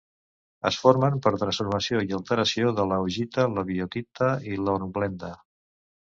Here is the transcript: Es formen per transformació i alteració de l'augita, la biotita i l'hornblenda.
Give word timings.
Es 0.67 0.77
formen 0.83 1.19
per 1.25 1.31
transformació 1.41 1.99
i 2.07 2.15
alteració 2.17 2.71
de 2.79 2.85
l'augita, 2.91 3.45
la 3.59 3.65
biotita 3.67 4.31
i 4.53 4.57
l'hornblenda. 4.63 5.31